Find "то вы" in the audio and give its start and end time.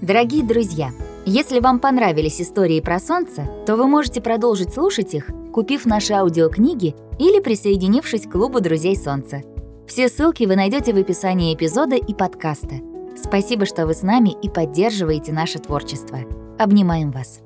3.64-3.86